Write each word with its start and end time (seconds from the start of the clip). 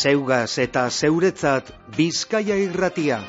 Zeugaz 0.00 0.58
eta 0.62 0.86
zeuretzat 0.88 1.72
Bizkaia 1.96 2.56
irratia. 2.56 3.20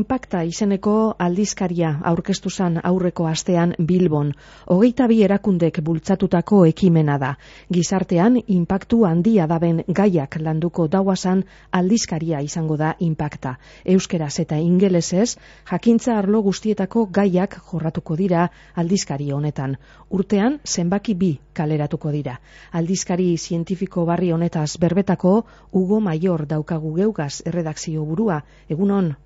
Impacta 0.00 0.40
izeneko 0.48 0.92
aldizkaria 1.20 1.88
aurkeztu 2.10 2.50
zan 2.50 2.78
aurreko 2.90 3.26
astean 3.28 3.74
Bilbon. 3.88 4.30
Hogeita 4.74 5.08
bi 5.10 5.18
erakundek 5.26 5.80
bultzatutako 5.84 6.60
ekimena 6.70 7.18
da. 7.20 7.34
Gizartean, 7.76 8.38
impactu 8.54 9.02
handia 9.08 9.48
daben 9.50 9.82
gaiak 10.00 10.38
landuko 10.46 10.86
dauazan 10.94 11.44
aldizkaria 11.80 12.40
izango 12.48 12.78
da 12.80 12.94
impacta. 13.10 13.54
Euskeraz 13.84 14.32
eta 14.46 14.56
ingelesez, 14.70 15.36
jakintza 15.72 16.16
arlo 16.22 16.40
guztietako 16.48 17.06
gaiak 17.20 17.60
jorratuko 17.68 18.16
dira 18.16 18.48
aldizkari 18.84 19.30
honetan. 19.36 19.76
Urtean, 20.08 20.60
zenbaki 20.64 21.14
bi 21.14 21.34
kaleratuko 21.52 22.14
dira. 22.16 22.38
Aldizkari 22.72 23.34
zientifiko 23.36 24.06
barri 24.08 24.32
honetaz 24.32 24.70
berbetako, 24.80 25.40
Hugo 25.72 26.00
Maior 26.00 26.46
daukagu 26.46 26.94
geugaz 27.02 27.34
erredakzio 27.44 28.06
burua. 28.12 28.40
Egunon? 28.70 29.18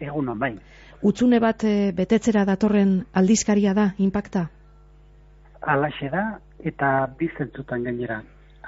Egun 0.00 0.32
bai. 0.38 0.54
Utsune 1.02 1.38
bat 1.40 1.64
e, 1.64 1.92
betetzera 1.92 2.44
datorren 2.48 3.04
aldizkaria 3.12 3.74
da, 3.74 3.90
impacta? 3.98 4.48
Alaxe 5.74 6.08
da, 6.12 6.24
eta 6.64 6.90
bizentzutan 7.18 7.84
gainera. 7.84 8.22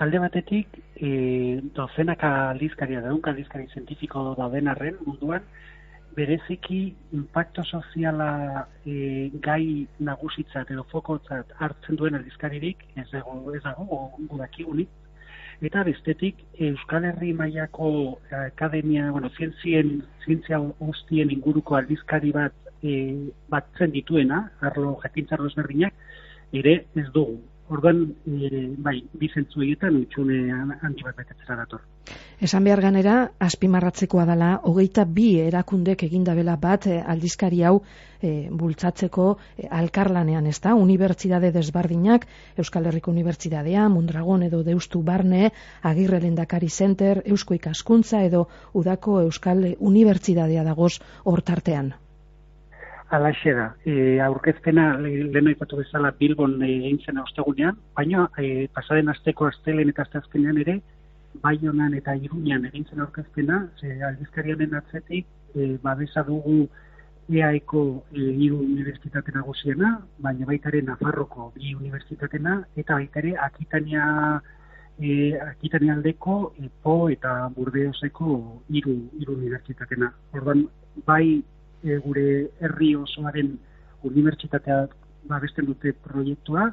Alde 0.05 0.21
batetik, 0.21 0.77
e, 0.97 1.61
dozenaka 1.77 2.51
aldizkaria, 2.51 3.01
daunka 3.01 3.33
aldizkari 3.33 3.66
zientifiko 3.73 4.35
da 4.37 4.51
arren 4.73 4.99
munduan, 5.07 5.43
bereziki 6.16 6.95
impacto 7.12 7.63
soziala 7.65 8.66
e, 8.85 9.30
gai 9.41 9.87
nagusitzat 9.99 10.71
edo 10.71 10.85
fokotzat 10.93 11.52
hartzen 11.59 11.97
duen 11.97 12.15
aldizkaririk, 12.15 12.85
ez 12.97 13.09
dago, 13.13 13.37
ez 13.52 13.63
dago, 13.63 14.01
gudaki 14.30 14.65
unik, 14.65 14.88
eta 15.65 15.82
bestetik 15.87 16.43
Euskal 16.60 17.04
Herri 17.09 17.32
mailako 17.32 18.18
akademia, 18.30 19.10
bueno, 19.10 19.30
zientzien, 19.37 20.02
zientzia 20.24 20.60
hostien 20.60 21.30
inguruko 21.32 21.76
aldizkari 21.76 22.32
bat 22.32 22.54
e, 22.82 23.32
batzen 23.48 23.93
dituena, 23.95 24.43
arlo 24.60 24.96
jakintzarro 25.02 25.48
ezberdinak, 25.51 25.95
ere 26.52 26.82
ez 26.95 27.07
dugu. 27.15 27.40
Orduan, 27.67 28.03
e, 28.31 28.49
bai, 28.79 29.01
bizentzu 29.19 29.63
egiten 29.65 29.97
utxune 30.05 30.37
handi 30.55 31.03
bat 31.03 31.17
betetzera 31.19 31.57
dator. 31.65 31.81
Esan 32.47 32.63
behar 32.69 32.83
ganera, 32.85 33.15
azpimarratzekoa 33.43 34.27
dela, 34.29 34.51
hogeita 34.71 35.07
bi 35.17 35.27
erakundek 35.43 36.05
egindabela 36.07 36.55
bat 36.63 36.87
eh, 36.87 37.01
aldizkari 37.15 37.65
hau 37.67 37.81
e, 37.81 38.47
bultzatzeko 38.63 39.27
e, 39.57 39.67
alkarlanean, 39.81 40.47
ez 40.47 40.61
da? 40.63 40.77
Unibertsitate 40.79 41.51
desbardinak, 41.59 42.29
Euskal 42.63 42.87
Herriko 42.87 43.11
Unibertsitatea, 43.11 43.89
Mondragon 43.89 44.47
edo 44.47 44.63
Deustu 44.63 45.03
Barne, 45.03 45.51
Agirre 45.83 46.23
Lendakari 46.23 46.71
Center, 46.71 47.25
Eusko 47.27 47.59
Ikaskuntza 47.59 48.23
edo 48.31 48.47
Udako 48.75 49.23
Euskal 49.27 49.73
Unibertsitatea 49.81 50.63
dagoz 50.71 50.99
hortartean. 51.25 51.97
Alaxe 53.09 53.52
da, 53.54 53.66
e, 53.87 54.18
aurkezpena 54.18 54.96
lehen 54.99 55.46
aipatu 55.46 55.76
bezala 55.79 56.10
Bilbon 56.18 56.57
e, 56.59 56.71
egin 56.88 56.99
zen 57.04 57.21
ostegunean, 57.23 57.79
baina 57.95 58.24
e, 58.43 58.66
pasaden 58.74 59.13
asteko 59.13 59.46
astelen 59.46 59.93
eta 59.93 60.02
astazkenean 60.02 60.59
ere, 60.65 60.80
bai 61.45 61.54
honan 61.63 61.95
eta 61.95 62.16
irunean 62.18 62.66
egin 62.66 62.88
zen 62.90 63.04
aurkezpena, 63.04 63.60
ze 63.79 64.00
aldizkarianen 64.10 64.75
atzetik, 64.81 65.31
e, 65.54 65.76
babesa 65.87 66.26
dugu 66.26 66.66
EAEko 67.31 67.87
e, 68.10 68.26
iru 68.48 68.59
universitate 68.65 69.38
nagusiena, 69.38 69.94
baina 70.19 70.47
baita 70.50 70.75
ere 70.75 70.82
Nafarroko 70.82 71.53
bi 71.54 71.75
universitatena, 71.78 72.60
eta 72.76 72.98
baita 72.98 73.22
ere 73.22 73.37
Akitania, 73.48 74.06
e, 74.98 75.34
Akitania 75.47 75.94
aldeko 75.94 76.54
EPO 76.58 77.00
eta 77.14 77.41
Burdeoseko 77.54 78.38
iru, 78.81 79.02
iru 79.20 79.38
universitatena. 79.38 80.10
Ordan, 80.34 80.66
bai 81.06 81.42
e, 81.84 81.98
gure 82.04 82.26
herri 82.60 82.94
osoaren 82.97 83.56
unibertsitatea 84.06 84.87
babesten 85.28 85.66
dute 85.66 85.92
proiektua, 86.06 86.70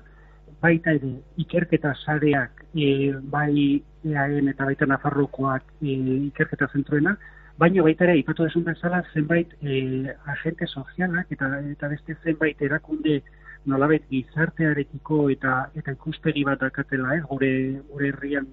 baita 0.61 0.93
ere 0.95 1.13
ikerketa 1.43 1.93
sareak 2.05 2.63
e, 2.75 3.11
bai 3.35 3.83
EAN 4.05 4.49
eta 4.51 4.67
baita 4.69 4.87
Nafarrokoak 4.89 5.63
e, 5.81 5.95
ikerketa 6.29 6.69
zentroena, 6.73 7.15
baina 7.59 7.83
baita 7.85 8.05
ere 8.07 8.17
ipatu 8.19 8.47
desun 8.47 8.65
bezala 8.67 9.03
zenbait 9.13 9.53
e, 9.61 9.79
agente 10.35 10.67
sozialak 10.67 11.31
eta 11.31 11.49
eta 11.71 11.89
beste 11.95 12.17
zenbait 12.23 12.61
erakunde 12.61 13.21
nolabait 13.65 14.03
gizartearekiko 14.09 15.29
eta 15.33 15.53
eta 15.79 15.93
ikuspegi 15.95 16.43
bat 16.47 16.59
dakatela, 16.63 17.15
eh, 17.15 17.21
gure 17.29 17.51
gure 17.91 18.09
herrian 18.11 18.47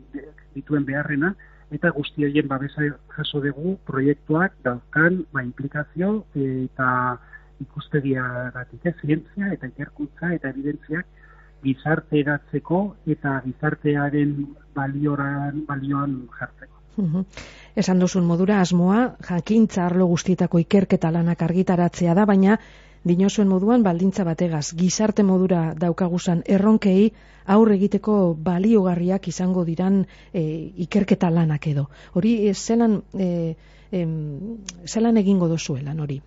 dituen 0.55 0.84
beharrena, 0.84 1.34
eta 1.70 1.91
guzti 1.97 2.25
horien 2.26 2.48
babesa 2.48 2.86
jaso 3.16 3.41
dugu 3.44 3.76
proiektuak 3.86 4.56
daukan 4.64 5.25
ba, 5.32 5.42
implikazio 5.42 6.25
eta 6.34 6.91
ikuspegia 7.60 8.25
gatik, 8.54 8.86
eh, 8.86 8.94
zientzia 9.00 9.53
eta 9.54 9.69
ikerkuntza 9.70 10.34
eta 10.34 10.50
evidentziak 10.54 11.06
gizarte 11.62 12.20
eratzeko 12.20 12.81
eta 13.14 13.41
gizartearen 13.44 14.36
balioan, 14.75 15.64
balioan 15.69 16.22
jartzeko. 16.38 16.76
Uhum. 17.00 17.25
Esan 17.76 18.00
duzun 18.02 18.25
modura 18.26 18.60
asmoa, 18.60 19.16
jakintza 19.28 19.84
arlo 19.87 20.06
guztietako 20.10 20.60
ikerketa 20.64 21.10
lanak 21.14 21.42
argitaratzea 21.47 22.14
da, 22.14 22.26
baina 22.26 22.58
dinozuen 23.05 23.49
moduan 23.49 23.83
baldintza 23.83 24.25
bategaz, 24.25 24.72
gizarte 24.77 25.22
modura 25.22 25.75
daukaguzan 25.75 26.43
erronkei 26.47 27.12
aurre 27.47 27.77
egiteko 27.78 28.34
baliogarriak 28.37 29.28
izango 29.28 29.65
diran 29.65 30.03
e, 30.33 30.43
ikerketa 30.87 31.31
lanak 31.31 31.66
edo. 31.66 31.88
Hori 32.15 32.34
e, 32.49 32.55
zelan, 32.55 33.00
e, 33.15 33.56
zelan 34.87 35.16
egingo 35.16 35.49
dozuelan 35.49 36.00
hori? 36.00 36.21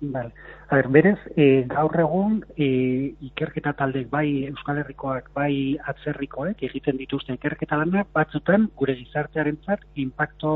Bale. 0.00 0.32
A 0.68 0.76
ber, 0.76 0.88
berez, 0.88 1.18
e, 1.36 1.62
gaur 1.68 1.94
egun 2.00 2.40
e, 2.56 2.66
ikerketa 3.28 3.74
taldek 3.78 4.08
bai 4.10 4.26
Euskal 4.48 4.80
Herrikoak, 4.80 5.30
bai 5.36 5.76
atzerrikoek 5.92 6.62
egiten 6.66 6.98
dituzte 7.00 7.36
ikerketa 7.36 7.78
lanak 7.80 8.08
batzutan 8.16 8.68
gure 8.76 8.96
gizartearentzat 8.98 9.84
impacto 10.06 10.54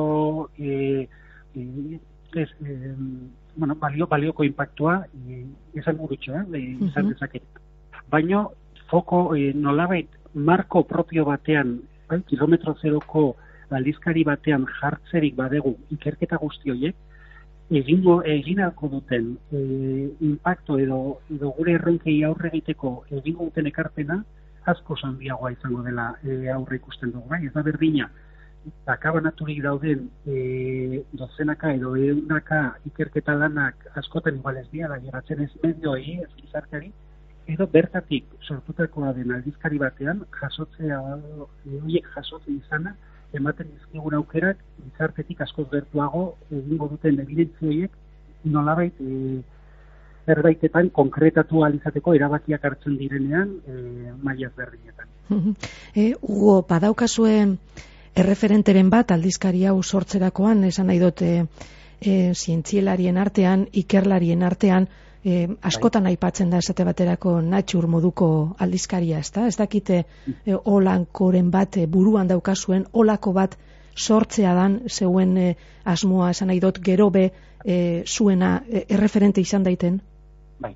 e, 0.59 1.06
e, 1.55 1.99
ez, 2.34 2.49
e, 2.65 2.94
bueno, 3.56 3.75
balio, 3.77 4.06
balioko 4.06 4.44
impactua 4.44 5.06
e, 5.28 5.44
izan 5.75 5.97
gurutxo, 5.97 6.34
eh, 6.55 6.62
izan 6.89 7.12
dezaket. 7.12 7.43
Baina, 8.11 8.47
foko 8.91 9.34
e, 9.37 9.53
nolabait 9.55 10.09
marko 10.34 10.84
propio 10.84 11.25
batean, 11.25 11.78
bai, 12.09 12.22
kilometro 12.28 12.77
zeroko 12.81 13.34
aldizkari 13.71 14.25
batean 14.25 14.65
jartzerik 14.81 15.37
badegu 15.37 15.75
ikerketa 15.93 16.39
guzti 16.41 16.72
horiek, 16.72 16.97
egingo 17.71 18.22
eginako 18.25 18.89
duten 18.89 19.34
e, 19.53 19.59
impacto 20.25 20.78
edo, 20.81 21.19
edo 21.34 21.50
gure 21.59 21.75
erronkei 21.77 22.22
aurre 22.25 22.49
egiteko 22.49 23.03
egingo 23.10 23.50
duten 23.50 23.69
ekarpena 23.69 24.22
asko 24.69 24.97
zandiagoa 24.97 25.53
izango 25.53 25.83
dela 25.84 26.10
e, 26.25 26.49
aurre 26.53 26.77
ikusten 26.77 27.12
dugu, 27.12 27.28
bai, 27.28 27.45
ez 27.47 27.53
da 27.53 27.62
berdina, 27.65 28.09
akabanaturik 28.87 29.61
dauden 29.63 30.09
e, 30.27 31.03
dozenaka 31.13 31.73
edo 31.77 31.95
eunaka 31.97 32.61
ikerketa 32.91 33.35
lanak 33.35 33.87
askoten 34.01 34.41
igual 34.41 34.57
ez 34.57 34.67
dira, 34.73 34.99
geratzen 35.05 35.45
ez 35.45 35.51
medioi, 35.63 36.19
ez 36.25 36.31
gizarteari, 36.37 36.91
edo 37.49 37.67
bertatik 37.73 38.25
sortutakoa 38.47 39.13
den 39.17 39.33
aldizkari 39.37 39.79
batean, 39.81 40.25
jasotzea, 40.41 40.99
e, 41.17 41.79
horiek 41.83 42.09
jasotzen 42.17 42.59
izana, 42.59 42.95
ematen 43.37 43.71
dizkigun 43.75 44.17
aukerak, 44.21 44.61
gizartetik 44.83 45.41
askoz 45.45 45.69
bertuago, 45.73 46.25
egingo 46.51 46.91
duten 46.95 47.21
evidentzia 47.25 47.69
horiek, 47.69 47.97
nolabait, 48.45 49.01
e, 49.01 49.43
erbaitetan 50.28 50.91
konkretatu 50.93 51.63
alizateko 51.65 52.13
erabakiak 52.16 52.65
hartzen 52.65 52.97
direnean 53.01 53.54
e, 53.65 54.13
maiaz 54.22 54.53
berdinetan. 54.57 55.09
e, 56.01 56.13
Hugo, 56.21 56.61
badaukazue 56.69 57.37
erreferenteren 58.15 58.91
bat 58.91 59.10
aldizkari 59.10 59.66
hau 59.66 59.83
sortzerakoan 59.83 60.65
esan 60.65 60.87
nahi 60.87 60.99
dute 61.03 61.28
e, 62.01 62.33
zientzielarien 62.34 63.19
artean, 63.19 63.66
ikerlarien 63.72 64.43
artean, 64.43 64.89
e, 65.25 65.47
askotan 65.63 66.05
bai. 66.05 66.15
aipatzen 66.15 66.51
da 66.51 66.60
esate 66.63 66.84
baterako 66.84 67.41
natxur 67.43 67.87
moduko 67.91 68.28
aldizkaria, 68.59 69.19
ez 69.19 69.31
da? 69.34 69.47
Ez 69.47 69.57
dakite 69.59 70.03
e, 70.05 70.55
olankoren 70.55 71.51
bat 71.51 71.77
e, 71.77 71.87
buruan 71.87 72.28
daukazuen, 72.31 72.87
olako 72.93 73.33
bat 73.33 73.59
sortzea 73.99 74.54
dan 74.54 74.81
zeuen 74.89 75.37
e, 75.37 75.49
asmoa 75.84 76.31
esan 76.31 76.53
nahi 76.53 76.61
dut 76.61 76.81
gero 76.84 77.11
be 77.11 77.31
e, 77.65 78.04
zuena 78.07 78.63
e, 78.69 78.84
erreferente 78.89 79.41
izan 79.41 79.66
daiten? 79.66 80.01
Bai, 80.61 80.75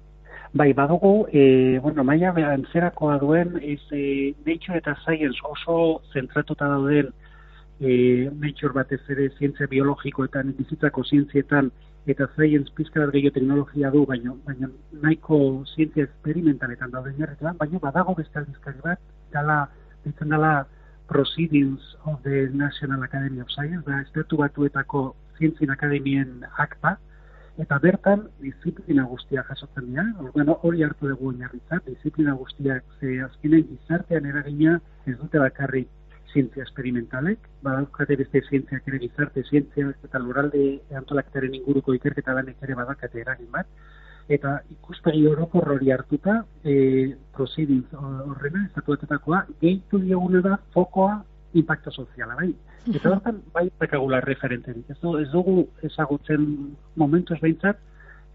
bai 0.52 0.72
badugu, 0.72 1.26
e, 1.32 1.78
bueno, 1.82 2.04
maia 2.04 2.34
antzerakoa 2.52 3.18
duen, 3.22 3.58
ez, 3.62 3.80
e, 3.92 4.34
nature 4.46 4.82
eta 4.82 4.96
science 5.04 5.38
oso 5.54 6.02
zentratuta 6.12 6.68
dauden 6.68 7.12
e, 7.80 8.30
nature 8.40 8.72
batez 8.74 9.00
ere 9.14 9.28
zientzia 9.38 9.66
biologikoetan, 9.70 10.54
bizitzako 10.58 11.04
zientzietan 11.04 11.70
eta 12.06 12.26
science 12.34 12.72
pizkar 12.74 13.10
gehiago 13.14 13.34
teknologia 13.34 13.90
du, 13.94 14.04
baina, 14.06 14.34
baina 14.46 14.68
nahiko 15.04 15.38
zientzia 15.74 16.08
esperimentaletan 16.08 16.90
daude 16.90 17.14
jarretan, 17.18 17.56
baina 17.58 17.78
badago 17.82 18.14
beste 18.18 18.40
aldizkari 18.40 18.82
bat, 18.82 19.00
dala, 19.32 19.66
ditzen 20.04 20.34
dala 20.34 20.66
Proceedings 21.08 21.82
of 22.06 22.22
the 22.22 22.48
National 22.54 23.02
Academy 23.02 23.40
of 23.40 23.50
Science, 23.50 23.84
da, 23.86 24.00
estatu 24.00 24.38
batuetako 24.40 25.14
zientzien 25.38 25.70
akademien 25.70 26.46
akta, 26.56 26.96
eta 27.60 27.78
bertan 27.78 28.28
disiplina 28.40 29.04
guztiak 29.04 29.50
jasotzen 29.52 29.90
dira, 29.90 30.06
bueno, 30.34 30.56
hori 30.62 30.82
hartu 30.86 31.10
dugu 31.10 31.28
oinarritzat, 31.34 31.84
disiplina 31.86 32.32
guztiak 32.38 32.84
ze 32.98 33.18
azkenen 33.26 33.66
gizartean 33.68 34.26
eragina 34.30 34.78
ez 35.06 35.18
dute 35.18 35.38
bakarrik 35.42 35.90
zientzia 36.32 36.64
esperimentalek, 36.64 37.48
badaukate 37.62 38.16
beste 38.16 38.42
zientziak 38.48 38.86
ere 38.88 39.00
gizarte 39.02 39.44
zientzia 39.48 39.92
eta 40.04 40.18
luralde 40.18 40.80
antolaktaren 41.00 41.54
inguruko 41.54 41.94
ikerketa 41.94 42.34
lanek 42.38 42.62
ere 42.62 42.76
badakate 42.78 43.20
eragin 43.20 43.50
bat, 43.52 43.68
eta 44.28 44.56
ikuspegi 44.70 45.26
orokor 45.26 45.68
hori 45.76 45.90
hartuta, 45.92 46.42
e, 46.64 47.14
proceedings 47.36 47.92
horrena, 47.94 48.66
estatuetetakoa, 48.70 49.44
gehitu 49.60 50.00
dioguna 50.02 50.42
da 50.44 50.58
fokoa 50.74 51.22
impacto 51.54 51.90
soziala, 51.90 52.36
bai? 52.38 52.52
Eta 52.90 53.10
hortan, 53.10 53.42
bai, 53.54 53.68
pekagula 53.78 54.20
referenterik. 54.24 54.88
Ez, 54.90 54.98
ez 55.20 55.30
dugu 55.30 55.66
ezagutzen 55.86 56.46
momentu 56.98 57.36
behintzat, 57.40 57.78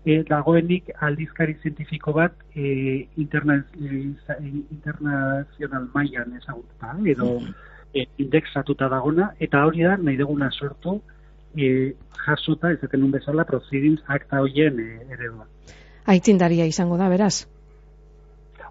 e, 0.08 0.22
dagoenik 0.28 0.92
aldizkari 1.04 1.58
zientifiko 1.62 2.14
bat 2.16 2.36
e, 2.56 3.08
interna, 3.24 3.58
e, 3.76 4.04
internazional 4.76 5.90
mailan 5.96 6.38
ezagututa, 6.40 6.94
edo 7.16 7.32
e, 7.94 8.08
indexatuta 8.18 8.90
dagona, 8.90 9.32
eta 9.40 9.66
hori 9.66 9.86
da, 9.86 9.98
nahi 9.98 10.18
duguna 10.20 10.50
sortu, 10.52 11.00
e, 11.56 11.94
jasota, 12.26 12.72
ez 12.72 12.84
eten 12.84 13.10
bezala, 13.12 13.46
proceedings 13.46 14.04
akta 14.08 14.42
hoien 14.44 14.80
e, 14.80 14.90
eredua. 15.14 15.48
Aitzindaria 16.08 16.68
izango 16.70 16.98
da, 16.98 17.10
beraz? 17.10 17.48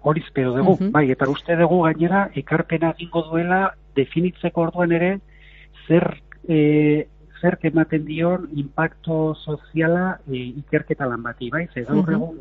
Hori 0.07 0.23
espero 0.23 0.53
dugu, 0.55 0.77
bai, 0.93 1.09
eta 1.11 1.27
uste 1.29 1.57
dugu 1.59 1.81
gainera, 1.83 2.27
ekarpena 2.35 2.93
egingo 2.95 3.25
duela, 3.31 3.61
definitzeko 3.97 4.67
orduan 4.67 4.93
ere, 4.95 5.17
zer, 5.87 6.05
e, 6.47 7.07
zer 7.41 7.57
ematen 7.69 8.05
dion 8.05 8.47
impacto 8.55 9.35
soziala 9.43 10.19
e, 10.29 10.45
ikerketa 10.63 11.09
lan 11.09 11.25
bati, 11.25 11.49
bai? 11.53 11.65
Zer, 11.73 11.89
gaur 11.89 12.13
egun, 12.13 12.39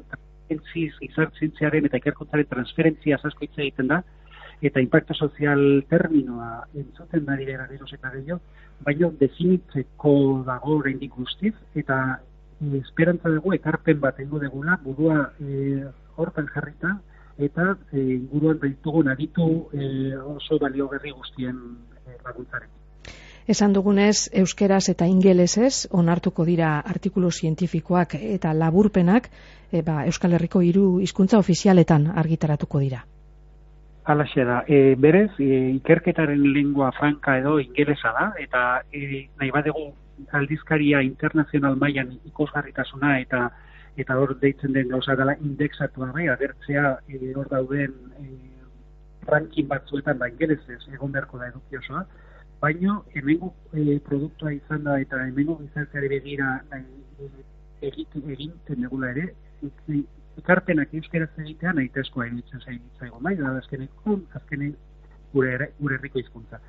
entziz, 0.52 0.92
izartzintziaren 1.08 1.88
eta 1.88 1.98
ikerkuntzaren 2.02 2.48
transferentzia 2.52 3.18
asko 3.18 3.44
hitz 3.44 3.56
egiten 3.58 3.90
da, 3.90 4.02
eta 4.62 4.80
impacto 4.80 5.14
sozial 5.14 5.84
terminoa 5.88 6.66
entzuten 6.74 7.24
da 7.24 7.36
dira 7.36 7.66
geroz 7.68 7.92
eta 7.92 8.10
gehiago, 8.14 8.40
baina 8.84 9.10
definitzeko 9.20 10.14
dago 10.46 10.78
oraindik 10.78 11.12
guztiz, 11.16 11.54
eta 11.74 12.20
e, 12.60 12.78
esperantza 12.78 13.32
dugu 13.32 13.54
ekarpen 13.56 14.00
bat 14.00 14.20
ego 14.20 14.40
degula, 14.40 14.78
burua 14.82 15.32
e, 15.40 15.84
hortan 16.16 16.48
jarrita, 16.54 16.96
eta 17.38 17.74
e, 17.92 18.00
inguruan 18.16 18.58
baitugun 18.62 19.12
aditu 19.12 19.68
e, 19.72 20.16
oso 20.16 20.58
baliogarri 20.60 21.12
guztien 21.12 21.60
e, 22.06 22.16
laguntzaren. 22.24 22.72
Esan 23.46 23.76
dugunez, 23.76 24.28
euskeraz 24.34 24.88
eta 24.90 25.06
ingelesez 25.06 25.86
onartuko 25.94 26.44
dira 26.48 26.80
artikulu 26.80 27.30
zientifikoak 27.30 28.16
eta 28.18 28.54
laburpenak 28.56 29.28
e, 29.70 29.82
ba, 29.86 30.00
Euskal 30.06 30.34
Herriko 30.34 30.64
hiru 30.66 30.86
hizkuntza 31.04 31.38
ofizialetan 31.38 32.08
argitaratuko 32.24 32.82
dira. 32.82 33.04
Halaxe 34.06 34.44
da, 34.44 34.62
e, 34.68 34.94
berez, 34.94 35.32
e, 35.42 35.46
ikerketaren 35.80 36.42
lingua 36.54 36.92
franka 36.92 37.32
edo 37.40 37.58
ingelesa 37.58 38.12
da, 38.14 38.26
eta 38.38 38.60
e, 38.94 39.26
nahi 39.40 39.50
badegu 39.50 39.88
aldizkaria 40.38 41.00
internazional 41.02 41.74
mailan 41.80 42.12
ikusgarritasuna 42.30 43.16
eta 43.24 43.48
eta 43.96 44.14
hor 44.20 44.36
deitzen 44.38 44.76
den 44.76 44.92
gauza 44.92 45.16
dela 45.18 45.34
indexatua 45.40 46.12
bai, 46.14 46.28
agertzea 46.28 46.92
e, 47.08 47.32
hor 47.34 47.50
dauden 47.50 47.96
e, 48.22 48.28
ranking 49.26 49.66
batzuetan 49.74 50.22
da 50.22 50.30
ingelesez 50.30 50.78
egon 50.94 51.10
beharko 51.10 51.42
da 51.42 51.50
eduki 51.50 51.82
osoa, 51.82 52.04
baino 52.62 53.00
hemengo 53.12 53.52
e, 53.72 53.98
produktua 54.06 54.52
izan 54.54 54.86
da 54.86 55.00
eta 55.02 55.24
hemengo 55.26 55.58
gizarteari 55.64 56.12
begira 56.14 56.60
nahi, 56.70 56.86
e, 57.18 57.90
egiten 57.90 58.86
degula 58.86 59.10
ere, 59.16 59.32
ekarpenak 60.40 60.92
euskeraz 60.94 61.30
egitea 61.38 61.72
nahi 61.76 61.88
teskoa 61.94 62.26
egitzen 62.26 62.60
zain 62.60 62.80
zaigo, 62.98 63.18
bai, 63.20 63.34
da 63.36 63.54
azkeneko, 63.58 64.18
azkenen 64.38 64.74
gure, 65.32 65.70
gure 65.80 65.98
herriko 65.98 66.20
hizkuntza. 66.20 66.60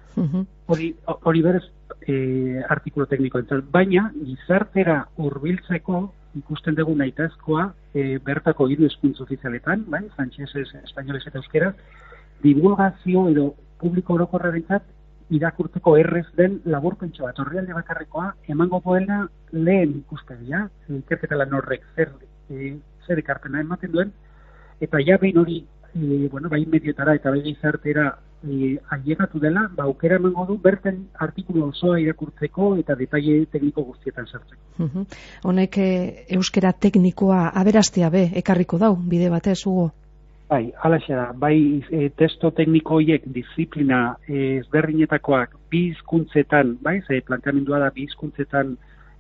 Hori, 0.68 0.92
hori 1.31 1.44
berez 1.46 1.64
e, 2.02 2.64
artikulo 2.69 3.08
tekniko 3.12 3.42
entzat, 3.44 3.66
baina 3.72 4.10
gizartera 4.18 5.04
hurbiltzeko 5.18 6.02
ikusten 6.38 6.75
dugu 6.78 6.96
nahitazkoa 6.98 7.69
e, 7.94 8.18
bertako 8.24 8.68
hiru 8.72 8.88
hizkuntza 8.88 9.24
ofizialetan, 9.25 9.86
bai, 9.94 10.04
frantxez, 10.16 10.52
espainoles 10.84 11.25
eta 11.28 11.42
euskeraz, 11.42 11.74
divulgazio 12.44 13.28
edo 13.31 13.50
publiko 13.81 14.18
orokorrarentzat 14.18 14.86
irakurtzeko 15.34 15.98
errez 16.00 16.25
den 16.38 16.62
laburpentso 16.72 17.25
bat, 17.25 17.40
horrealde 17.44 17.75
bakarrekoa, 17.75 18.30
emango 18.54 18.80
poela 18.84 19.25
lehen 19.52 19.98
ikuspegia, 20.04 20.68
ikerketa 21.00 21.40
lan 21.40 21.56
horrek 21.58 21.84
zer 21.96 22.13
e, 22.50 22.78
zer 23.07 23.24
ekarpena 23.24 23.63
ematen 23.63 23.92
duen, 23.92 24.13
eta 24.81 25.01
ja 25.06 25.18
behin 25.18 25.38
hori, 25.42 25.63
e, 25.95 26.27
bueno, 26.31 26.50
bai 26.50 26.65
mediotara 26.65 27.15
eta 27.15 27.31
bai 27.33 27.42
gizartera 27.45 28.12
e, 28.44 28.77
ailegatu 28.94 29.39
dela, 29.39 29.68
ba, 29.75 29.86
aukera 29.89 30.18
emango 30.21 30.45
du, 30.45 30.57
berten 30.62 31.06
artikulu 31.27 31.68
osoa 31.69 32.00
irakurtzeko 32.01 32.75
eta 32.81 32.95
detaile 33.00 33.45
tekniko 33.51 33.83
guztietan 33.92 34.27
sartzeko. 34.27 35.06
Honek 35.50 35.77
e, 35.81 35.89
euskera 36.38 36.74
teknikoa 36.74 37.48
aberastea 37.62 38.12
be, 38.13 38.27
ekarriko 38.44 38.80
dau, 38.81 38.94
bide 38.95 39.31
batez, 39.33 39.60
ugo? 39.65 39.89
Bai, 40.48 40.69
alaxe 40.88 41.12
da, 41.12 41.31
bai 41.36 41.57
e, 41.92 42.07
testo 42.15 42.53
tekniko 42.56 43.01
hiek 43.03 43.25
disiplina 43.36 44.15
e, 44.27 44.60
ezberdinetakoak 44.62 45.57
bi 45.71 45.89
hizkuntzetan, 45.89 46.77
bai, 46.83 47.01
ze 47.07 47.19
planteamendua 47.27 47.81
da 47.83 47.89
bi 47.95 48.06
hizkuntzetan 48.07 48.77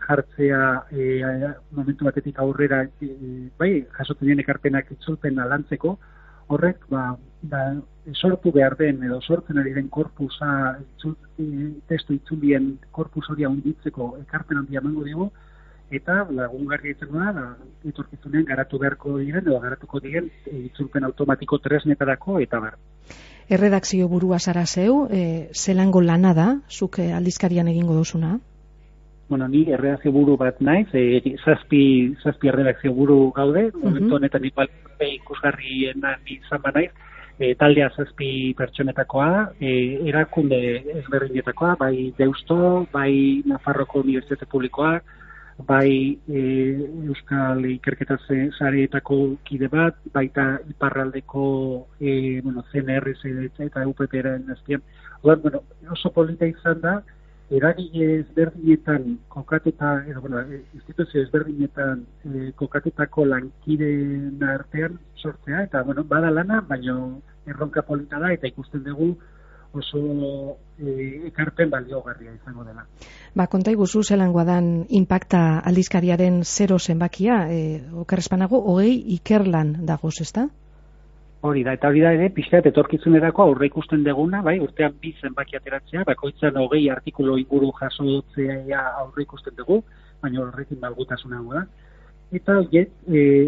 jartzea 0.07 0.61
e, 0.91 1.53
momentu 1.71 2.05
batetik 2.07 2.39
aurrera 2.39 2.83
e, 3.01 3.09
bai, 3.59 3.71
jasotzen 3.97 4.29
dien 4.29 4.43
ekarpenak 4.43 4.91
itzulpen 4.95 5.39
alantzeko, 5.43 5.97
horrek 6.53 6.85
ba, 6.91 7.09
da, 7.41 7.63
sortu 8.13 8.53
behar 8.55 8.77
den 8.79 9.03
edo 9.03 9.19
sortzen 9.21 9.59
ari 9.59 9.73
den 9.75 9.89
korpusa 9.89 10.77
itzul, 10.79 11.17
e, 11.39 11.73
testu 11.91 12.15
itzulien 12.15 12.77
korpus 12.95 13.27
hori 13.29 13.47
handitzeko 13.47 14.13
ekarpen 14.23 14.63
handia 14.63 14.81
mango 14.81 15.03
dugu, 15.05 15.29
eta 15.91 16.25
lagungarri 16.35 16.91
izango 16.95 17.19
da, 17.23 17.31
da 17.35 17.89
etorkizunen 17.89 18.45
garatu 18.47 18.79
beharko 18.79 19.17
diren 19.19 19.45
edo 19.45 19.59
garatuko 19.63 20.01
diren 20.03 20.27
itzulpen 20.51 21.07
automatiko 21.07 21.59
tresnetarako 21.63 22.39
eta 22.43 22.59
bar. 22.63 22.77
Erredakzio 23.47 24.09
burua 24.11 24.39
zara 24.39 24.65
zeu, 24.65 25.05
e, 25.07 25.49
zelango 25.55 26.01
lana 26.03 26.33
da, 26.35 26.47
zuk 26.67 26.99
aldizkarian 26.99 27.67
egingo 27.71 27.95
duzuna? 27.95 28.37
Bueno, 29.29 29.47
ni 29.47 29.65
erredakzio 29.71 30.11
buru 30.11 30.37
bat 30.37 30.61
naiz, 30.61 30.87
e, 30.93 31.35
zazpi, 31.43 32.15
zazpi 32.23 32.47
erredakzio 32.47 32.93
buru 32.93 33.31
gaude, 33.35 33.71
mm 33.73 33.93
-hmm. 33.93 34.13
honetan 34.13 34.45
igual 34.45 34.69
ikusgarri 34.99 35.91
izan 36.25 36.61
ba 36.61 36.71
naiz, 36.71 36.91
e, 37.39 37.55
taldea 37.55 37.89
zazpi 37.95 38.53
pertsonetakoa, 38.57 39.53
e, 39.59 39.99
erakunde 40.09 40.83
ezberdinetakoa, 41.01 41.75
bai 41.79 42.13
Deusto, 42.17 42.87
bai 42.93 43.43
Nafarroko 43.45 43.99
Unibertsitate 43.99 44.45
Publikoa, 44.45 45.01
bai 45.65 46.17
e, 46.29 46.41
Euskal 47.07 47.65
Ikerketa 47.65 48.17
Zareetako 48.59 49.37
kide 49.43 49.67
bat, 49.67 49.95
baita 50.13 50.59
Iparraldeko 50.69 51.87
e, 51.99 52.41
bueno, 52.41 52.63
CNR 52.71 53.13
eta 53.59 53.87
UPP-eren 53.87 54.49
azpian. 54.51 54.81
Bueno, 55.23 55.63
oso 55.91 56.11
polita 56.13 56.45
izan 56.45 56.81
da, 56.81 57.01
eragile 57.49 58.19
ezberdinetan 58.19 59.19
kokatuta, 59.31 60.03
edo, 60.07 60.21
bueno, 60.21 60.41
instituzio 60.73 61.21
ezberdinetan 61.23 62.03
e, 62.25 62.51
kokatutako 62.59 63.25
lankideen 63.25 64.43
artean 64.43 64.99
sortzea, 65.15 65.63
eta, 65.69 65.83
bueno, 65.87 66.03
bada 66.03 66.31
lana, 66.31 66.59
baina 66.67 66.97
erronka 67.47 67.85
polita 67.87 68.19
da, 68.19 68.33
eta 68.35 68.51
ikusten 68.51 68.83
dugu 68.83 69.13
oso 69.77 70.57
e, 70.79 71.27
ekarpen 71.29 71.69
baliogarria 71.71 72.33
izango 72.35 72.65
dela. 72.67 72.83
Ba, 73.35 73.47
konta 73.47 73.71
iguzu 73.71 74.03
zelangoa 74.03 74.43
dan 74.47 74.85
impacta 74.89 75.59
aldizkariaren 75.59 76.41
zero 76.43 76.79
zenbakia, 76.79 77.45
e, 77.51 77.81
okerrespanago, 78.03 78.59
hogei 78.73 78.95
ikerlan 79.19 79.77
dagoz, 79.85 80.17
ezta? 80.21 80.49
Hori 81.47 81.63
da, 81.63 81.73
eta 81.77 81.87
hori 81.87 82.01
da 82.03 82.11
ere, 82.15 82.27
pixka 82.35 82.59
etorkizunerako 82.69 83.43
aurre 83.43 83.69
ikusten 83.69 84.01
deguna, 84.03 84.41
bai, 84.43 84.57
urtean 84.59 84.95
bi 85.01 85.13
zenbaki 85.21 85.55
ateratzea, 85.55 86.03
bakoitzan 86.09 86.57
hogei 86.59 86.89
artikulu 86.91 87.37
inguru 87.39 87.69
jasotzea 87.79 88.81
aurre 89.03 89.23
ikusten 89.23 89.55
dugu, 89.59 89.77
baina 90.23 90.41
horrekin 90.43 90.81
balgutasuna 90.81 91.39
da. 91.53 91.65
Eta 92.39 92.57
e, 92.73 92.83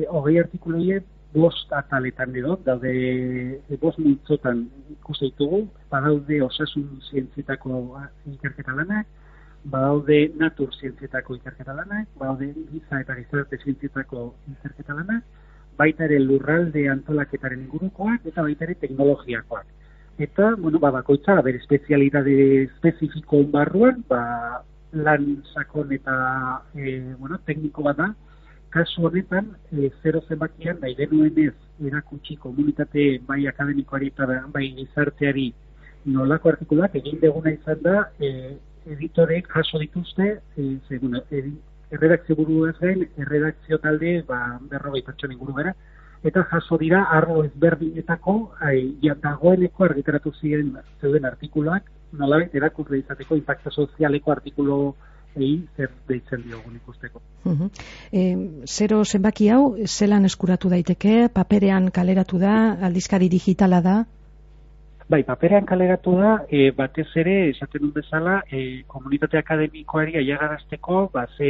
hogei 0.08 0.38
artikulu 0.40 1.00
bost 1.34 1.74
ataletan 1.76 2.36
edo, 2.36 2.56
daude 2.66 2.94
e, 2.94 3.78
bost 3.82 4.00
multzotan 4.00 4.64
ikusten 4.96 5.34
ditugu, 5.34 5.66
badaude 5.92 6.42
osasun 6.42 6.88
zientzitako 7.10 7.82
ikerketa 8.32 8.78
lanak, 8.80 9.08
baude 9.66 10.22
natur 10.40 10.72
zientzietako 10.80 11.36
ikerketa 11.36 11.76
lanak, 11.82 12.08
baude 12.18 12.54
giza 12.72 13.02
eta 13.04 13.20
gizarte 13.20 13.60
zientzietako 13.64 14.34
ikerketa 14.56 14.96
lanak, 15.02 15.24
baita 15.80 16.06
ere 16.06 16.20
lurralde 16.20 16.88
antolaketaren 16.92 17.66
ingurukoak 17.66 18.26
eta 18.32 18.46
baita 18.46 18.68
ere 18.68 18.76
teknologiakoak. 18.84 19.68
Eta, 20.20 20.54
bueno, 20.60 20.80
ba, 20.84 20.92
bakoitza, 20.92 21.38
bere 21.42 21.62
espezialitate 21.62 22.34
espezifiko 22.66 23.46
barruan, 23.54 24.02
ba, 24.10 24.24
lan 24.92 25.44
sakon 25.54 25.94
eta 25.96 26.16
e, 26.76 27.00
bueno, 27.20 27.40
tekniko 27.48 27.86
bat 27.86 28.02
da, 28.02 28.10
kasu 28.74 29.08
honetan, 29.08 29.54
e, 29.72 29.90
zero 30.04 30.22
zenbakian, 30.28 30.82
nahi 30.82 30.98
denuenez, 30.98 31.54
erakutsi 31.88 32.36
komunitate 32.44 33.08
bai 33.28 33.46
akademikoari 33.48 34.12
eta 34.12 34.28
bai 34.54 34.68
gizarteari 34.78 35.54
nolako 36.06 36.52
artikulak 36.52 36.96
egin 37.00 37.20
deguna 37.22 37.56
izan 37.56 37.80
da, 37.86 38.10
e, 38.20 38.58
editorek 38.98 39.48
jaso 39.56 39.80
dituzte, 39.80 40.30
e, 40.58 40.78
ze, 40.88 41.00
bueno, 41.00 41.24
erredakzio 41.92 42.36
buru 42.36 42.66
ez 42.70 42.76
gain, 42.80 43.06
erredakzio 43.18 43.80
talde, 43.84 44.20
ba, 44.28 44.60
berrogei 44.72 45.02
pertsonen 45.06 45.38
inguru 45.38 45.56
bera, 45.58 45.74
eta 46.24 46.44
jaso 46.52 46.78
dira 46.78 47.06
arlo 47.16 47.44
ezberdinetako, 47.48 48.36
ai, 48.62 48.96
ja, 49.04 49.16
dagoeneko 49.24 49.88
argitaratu 49.88 50.34
ziren 50.42 50.74
zeuden 51.02 51.26
artikuluak, 51.26 51.88
nolabait 52.20 52.56
erakurre 52.56 53.00
izateko 53.00 53.38
impacta 53.38 53.72
sozialeko 53.72 54.32
artikulo 54.32 54.80
egin 55.36 55.66
zer 55.78 55.92
deitzen 56.10 56.42
diogun 56.44 56.76
ikusteko. 56.80 57.22
E, 58.12 58.24
zero 58.66 59.04
zenbaki 59.06 59.50
hau, 59.54 59.76
zelan 59.86 60.26
eskuratu 60.26 60.72
daiteke, 60.74 61.30
paperean 61.34 61.92
kaleratu 61.94 62.42
da, 62.42 62.56
aldizkari 62.90 63.30
digitala 63.30 63.82
da? 63.86 64.00
Bai, 65.10 65.24
paperean 65.26 65.66
kaleratu 65.66 66.12
da, 66.20 66.32
e, 66.54 66.68
batez 66.78 67.08
ere, 67.18 67.32
esaten 67.50 67.82
dut 67.82 67.96
bezala, 67.96 68.36
e, 68.54 68.84
komunitate 68.94 69.40
akademikoari 69.40 70.14
aiagarazteko, 70.20 71.00
ba, 71.16 71.24
ze, 71.36 71.50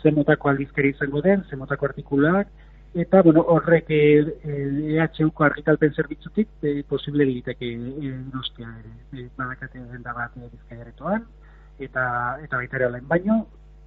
ze 0.00 0.12
motako 0.16 0.50
aldizkari 0.50 0.90
izango 0.90 1.22
den, 1.22 1.44
ze 1.48 1.58
motako 1.60 1.86
artikulak, 1.86 2.50
eta, 3.04 3.20
bueno, 3.22 3.44
horrek 3.54 3.94
e, 3.94 4.00
e, 4.24 4.56
EHUko 4.96 5.46
argitalpen 5.46 5.94
zerbitzutik, 5.94 6.50
e, 6.66 6.74
posible 6.90 7.28
egiteke 7.28 7.70
e, 7.70 8.12
nostia 8.34 8.74
ere, 8.80 8.96
e, 9.22 9.28
badakate 9.38 9.86
da 10.02 10.18
bat 10.18 10.34
e, 10.34 10.50
bizkaiaretoan, 10.56 11.22
eta, 11.78 12.10
eta 12.42 12.58
baita 12.58 12.82
ere 12.82 12.90
online, 12.90 13.06
baino, 13.14 13.40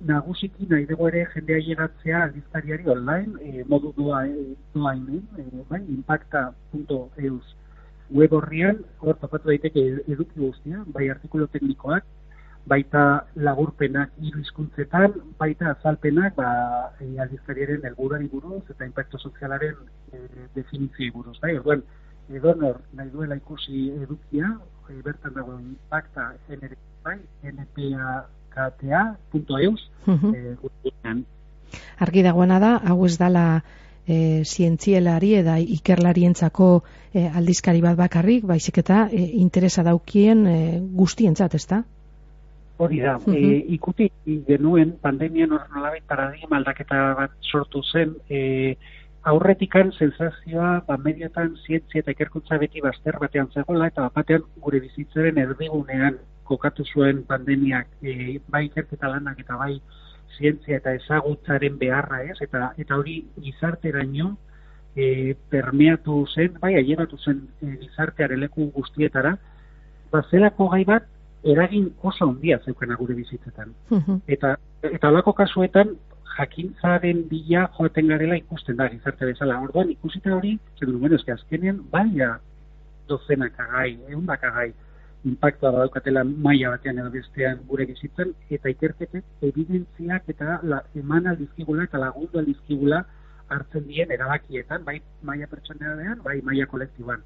nagusiki 0.08 0.72
nahi 0.72 0.88
dugu 0.88 1.12
ere 1.12 1.27
jendea 1.36 1.60
llegatzea 1.67 2.24
aldizkariari 2.29 2.88
online, 2.96 3.36
e, 3.44 3.67
modu 3.67 3.91
doa, 4.00 4.24
e, 4.32 4.50
doa 4.72 4.96
inen, 4.96 5.27
e, 5.36 5.63
bai, 5.67 5.84
impacta.eus 6.00 7.58
web 8.10 8.32
horrian, 8.34 8.78
hor 9.00 9.16
topatu 9.22 9.50
daiteke 9.52 9.84
eduki 10.08 10.40
guztia, 10.40 10.84
bai 10.96 11.10
artikulu 11.10 11.48
teknikoak, 11.52 12.04
baita 12.68 13.04
lagurpenak 13.48 14.10
hiru 14.22 14.40
hizkuntzetan, 14.44 15.14
baita 15.40 15.72
azalpenak, 15.74 16.36
ba, 16.36 16.48
e, 17.00 17.20
aldizkariaren 17.24 17.86
helburuari 17.88 18.28
buruz 18.32 18.64
eta 18.74 18.86
impacto 18.86 19.18
sozialaren 19.20 19.76
e, 20.12 20.16
definizioi 20.56 21.12
buruz. 21.16 21.38
Bai, 21.44 21.54
orduan, 21.60 21.82
edonor 22.28 22.76
nahi 22.94 23.10
duela 23.14 23.36
ikusi 23.40 23.80
edukia, 24.04 24.48
e, 24.90 24.92
bertan 25.06 25.34
dago 25.38 25.54
impacta 25.60 26.24
NR, 26.50 26.74
bai, 27.08 27.20
npakta.eus, 28.58 29.82
uh 30.08 30.14
-huh. 30.14 30.34
e, 30.36 30.40
Argi 32.00 32.22
dagoena 32.24 32.60
da, 32.60 32.80
hau 32.84 33.06
ez 33.06 33.18
dala 33.20 33.64
e, 34.08 34.44
zientzielari 34.46 35.34
eta 35.42 35.58
ikerlarientzako 35.60 36.70
e, 37.14 37.28
aldizkari 37.28 37.84
bat 37.84 37.98
bakarrik, 38.00 38.46
baizik 38.48 38.80
eta 38.84 39.08
e, 39.12 39.24
interesa 39.44 39.84
daukien 39.84 40.46
e, 40.48 40.58
guztientzat, 40.80 41.56
ezta? 41.60 41.84
Hori 42.78 43.00
da, 43.02 43.16
uh 43.18 43.34
e, 43.34 43.64
ikuti 43.74 44.12
genuen 44.48 44.94
pandemian 45.02 45.52
hor 45.52 45.66
nolabait 45.74 46.06
paradigma 46.08 46.60
aldaketa 46.60 47.02
bat 47.18 47.34
sortu 47.52 47.82
zen, 47.92 48.14
e, 48.30 48.78
aurretikan 49.28 49.92
sensazioa 49.92 50.84
ba, 50.88 50.98
mediotan 51.04 51.56
zientzia 51.66 52.04
eta 52.04 52.14
ikerkuntza 52.16 52.60
beti 52.62 52.84
bazter 52.86 53.18
batean 53.20 53.50
zegoela 53.54 53.90
eta 53.92 54.08
batean 54.16 54.46
gure 54.64 54.80
bizitzaren 54.84 55.40
erdigunean 55.44 56.20
kokatu 56.48 56.86
zuen 56.94 57.24
pandemiak 57.28 57.90
e, 58.02 58.38
bai 58.48 58.68
ikerketa 58.70 59.10
lanak 59.12 59.42
eta 59.44 59.58
bai 59.60 59.74
zientzia 60.38 60.77
eta 60.77 60.94
ezagutzaren 60.98 61.77
beharra 61.77 62.22
ez, 62.24 62.38
eta 62.41 62.72
eta 62.77 62.98
hori 62.98 63.20
gizarteraino 63.44 64.36
e, 64.96 65.36
permeatu 65.51 66.24
zen, 66.34 66.58
bai, 66.62 66.75
aiebatu 66.79 67.17
zen 67.17 67.44
e, 67.62 67.75
gizartearen 67.84 68.41
leku 68.46 68.72
guztietara, 68.75 69.36
bazelako 70.12 70.70
gai 70.74 70.84
bat 70.86 71.08
eragin 71.44 71.91
oso 72.01 72.27
handia 72.29 72.60
zeukena 72.65 72.96
gure 73.00 73.15
bizitzetan. 73.15 73.74
Eta 74.27 74.56
eta 74.84 75.10
holako 75.10 75.34
kasuetan 75.38 75.96
jakintzaren 76.38 77.24
bila 77.29 77.67
joaten 77.77 78.08
garela 78.13 78.38
ikusten 78.38 78.77
da 78.77 78.89
gizarte 78.89 79.25
bezala. 79.25 79.60
Orduan 79.62 79.89
ikusita 79.94 80.34
hori, 80.36 80.58
zer 80.79 80.91
du 80.91 81.00
bueno, 81.00 81.17
azkenean 81.34 81.82
bai 81.91 82.10
dozenak 83.08 83.60
agai, 83.60 83.98
ehundak 84.10 84.44
agai 84.44 84.74
impactua 85.26 85.72
badaukatela 85.72 86.24
maila 86.24 86.70
batean 86.76 87.00
edo 87.02 87.10
bestean 87.12 87.60
gure 87.68 87.86
bizitzen 87.90 88.34
eta 88.50 88.70
ikerketek 88.70 89.48
evidentziak 89.50 90.30
eta 90.34 90.60
la, 90.64 90.82
eman 90.96 91.28
aldizkigula 91.34 91.88
eta 91.90 92.02
lagundu 92.04 92.40
aldizkigula 92.40 93.04
hartzen 93.50 93.88
dien 93.88 94.12
erabakietan, 94.12 94.84
bai 94.84 95.00
maila 95.24 95.48
pertsonean, 95.48 96.20
bai 96.24 96.42
maila 96.44 96.66
kolektiban. 96.68 97.24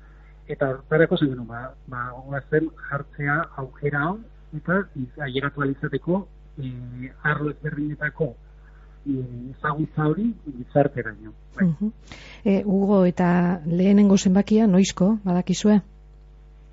Eta 0.47 0.69
hortarako 0.75 1.17
zen 1.17 1.31
genuen, 1.33 1.47
ba, 1.47 1.73
ba 1.87 2.41
zen 2.49 2.69
jartzea 2.89 3.37
aukera 3.63 4.05
hau 4.07 4.19
eta 4.57 4.81
ailegatu 5.25 5.61
alizateko 5.61 6.27
e, 6.57 7.11
arlo 7.23 7.51
ezberdinetako 7.51 8.27
e, 9.05 9.15
ezagutza 9.53 10.07
hori 10.07 10.27
gizarteraino. 10.45 11.33
Bai. 11.55 11.67
Uh 11.67 11.91
e, 12.43 12.63
Hugo, 12.65 13.05
eta 13.05 13.61
lehenengo 13.65 14.17
zenbakia, 14.17 14.67
noizko, 14.67 15.17
badakizue? 15.23 15.81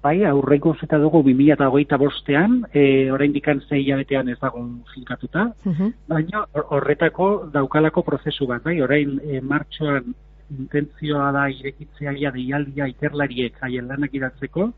Bai, 0.03 0.23
aurreko 0.25 0.77
zeta 0.79 0.99
dugu 1.03 1.25
2008 1.27 1.99
bostean, 1.99 2.61
e, 2.71 3.11
orain 3.11 3.33
dikan 3.35 3.59
zei 3.67 3.81
jabetean 3.83 4.29
ez 4.31 4.37
dago 4.39 4.61
finkatuta, 4.93 5.49
uh 5.67 5.89
baina 6.13 6.45
horretako 6.77 7.29
daukalako 7.55 8.05
prozesu 8.07 8.47
bat, 8.47 8.63
bai, 8.63 8.77
orain 8.83 9.19
e, 9.25 9.41
martxoan 9.41 10.15
intentzioa 10.55 11.33
da 11.35 11.49
irekitzea 11.51 12.15
ia 12.15 12.31
deialdia 12.31 12.87
ikerlariek 12.95 13.59
haien 13.61 13.89
lanak 13.89 14.15
idatzeko, 14.15 14.69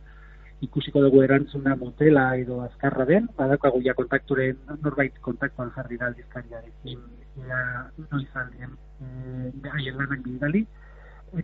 ikusiko 0.65 1.05
dugu 1.05 1.23
erantzuna 1.27 1.77
motela 1.77 2.25
edo 2.41 2.63
azkarra 2.65 3.05
den, 3.13 3.29
badakago 3.37 3.85
ja 3.85 3.95
kontakturen 3.95 4.57
norbait 4.81 5.21
kontaktuan 5.21 5.71
jarri 5.77 6.01
da 6.01 6.11
aldizkariarekin, 6.11 7.07
ea 7.45 7.63
noiz 8.09 8.29
aldien 8.35 8.75
e, 9.05 9.71
haien 9.77 10.01
lanak 10.01 10.25
bidali, 10.25 10.67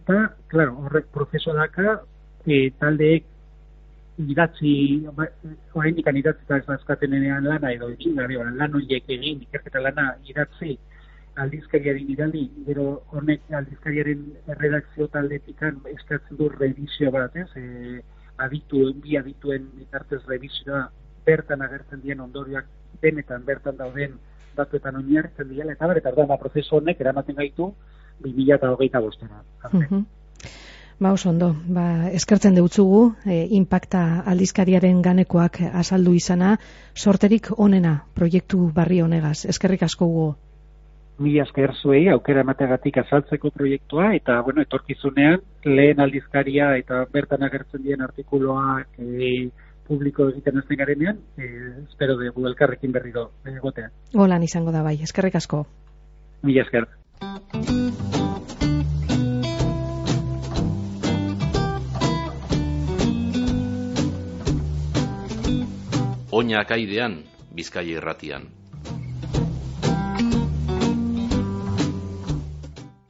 eta, 0.01 0.21
klaro, 0.49 0.81
horrek 0.89 1.13
prozesua 1.13 1.61
daka, 1.61 2.01
e, 2.47 2.71
taldeek 2.81 3.36
idatzi, 4.19 5.05
ba, 5.13 5.27
orain 5.77 5.99
ikan 6.01 6.17
idatzi 6.17 6.45
eta 6.47 6.59
ez 6.63 6.69
azkaten 6.79 7.17
lana 7.45 7.73
edo 7.73 7.89
egin 7.93 8.17
gari, 8.17 8.37
lan 8.37 8.75
horiek 8.75 9.05
egin, 9.09 9.43
ikerketa 9.45 9.81
lana 9.81 10.15
idatzi 10.25 10.79
aldizkariari 11.37 12.05
bidali, 12.09 12.47
gero 12.67 13.03
honek 13.13 13.43
aldizkariaren 13.53 14.23
redakzio 14.61 15.09
taldetikan 15.13 15.83
eskatzen 15.93 16.39
du 16.39 16.49
revizio 16.49 17.11
bat, 17.13 17.37
ez? 17.37 17.49
E, 17.57 18.01
aditu, 18.39 18.87
bi 19.03 19.19
adituen 19.21 19.69
bitartez 19.77 20.23
revizioa 20.29 20.87
bertan 21.27 21.63
agertzen 21.67 22.01
dien 22.01 22.21
ondorioak 22.21 22.67
benetan 23.03 23.45
bertan 23.45 23.77
dauden 23.77 24.17
datuetan 24.57 24.97
oinarritzen 24.97 25.51
diela, 25.51 25.73
eta 25.77 25.87
bar, 25.87 26.01
eta 26.01 26.13
ba, 26.17 26.41
prozesu 26.41 26.79
honek 26.79 27.01
eramaten 27.05 27.37
gaitu 27.37 27.75
2008 28.25 29.03
bostena. 29.05 29.43
Uh 29.73 30.05
Ba, 30.99 31.13
oso 31.13 31.29
ondo, 31.29 31.51
ba, 31.69 32.09
eskertzen 32.17 32.55
deutzugu, 32.57 33.01
e, 33.29 33.43
impacta 33.59 34.23
aldizkariaren 34.33 35.03
ganekoak 35.05 35.61
azaldu 35.77 36.15
izana, 36.17 36.55
sorterik 36.97 37.51
onena 37.53 37.99
proiektu 38.17 38.71
barri 38.73 39.03
honegaz. 39.05 39.45
Eskerrik 39.53 39.85
asko 39.85 40.09
gugo. 40.09 40.31
Mila 41.21 41.45
esker 41.45 41.75
zuei, 41.83 42.07
aukera 42.13 42.41
emategatik 42.45 42.97
azaltzeko 43.05 43.51
proiektua, 43.53 44.15
eta, 44.17 44.41
bueno, 44.45 44.65
etorkizunean, 44.65 45.45
lehen 45.69 46.01
aldizkaria 46.01 46.73
eta 46.81 47.05
bertan 47.13 47.45
agertzen 47.45 47.85
dien 47.85 48.05
artikuloak 48.05 48.97
e, 48.97 49.51
publiko 49.87 50.31
egiten 50.33 50.63
ez 50.63 50.79
garenean, 50.81 51.21
e, 51.37 51.51
espero 51.85 52.17
dugu 52.21 52.49
elkarrekin 52.49 52.93
berri 52.93 53.13
do, 53.13 53.31
egotea. 53.53 53.93
Golan 54.17 54.49
izango 54.49 54.73
da 54.73 54.83
bai, 54.83 54.97
eskerrik 55.05 55.37
asko. 55.37 55.67
Mila 56.43 56.65
esker. 56.65 56.89
Oña 66.37 66.67
kaidean, 66.69 67.25
Bizkaia 67.57 67.97
irratian. 67.97 68.43